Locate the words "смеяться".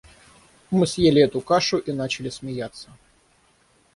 2.29-2.89